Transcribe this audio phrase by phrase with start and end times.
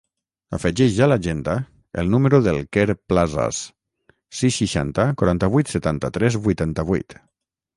[0.57, 1.53] Afegeix a l'agenda
[2.03, 3.59] el número del Quer Plazas:
[4.39, 7.17] sis, seixanta, quaranta-vuit, setanta-tres, vuitanta-vuit.